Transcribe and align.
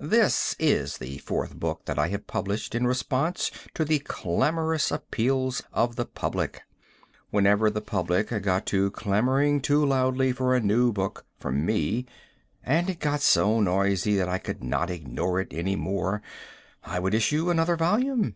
This 0.00 0.56
is 0.58 0.98
the 0.98 1.18
fourth 1.18 1.54
book 1.54 1.84
that 1.84 1.96
I 1.96 2.08
have 2.08 2.26
published 2.26 2.74
in 2.74 2.88
response 2.88 3.52
to 3.74 3.84
the 3.84 4.00
clamorous 4.00 4.90
appeals 4.90 5.62
of 5.72 5.94
the 5.94 6.04
public. 6.04 6.62
Whenever 7.30 7.70
the 7.70 7.80
public 7.80 8.30
got 8.42 8.66
to 8.66 8.90
clamoring 8.90 9.60
too 9.60 9.86
loudly 9.86 10.32
for 10.32 10.56
a 10.56 10.60
new 10.60 10.90
book 10.92 11.24
from 11.38 11.64
me 11.64 12.04
and 12.64 12.90
it 12.90 12.98
got 12.98 13.20
so 13.20 13.60
noisy 13.60 14.16
that 14.16 14.28
I 14.28 14.38
could 14.38 14.64
not 14.64 14.90
ignore 14.90 15.38
it 15.38 15.52
any 15.52 15.76
more, 15.76 16.20
I 16.82 16.98
would 16.98 17.14
issue 17.14 17.48
another 17.48 17.76
volume. 17.76 18.34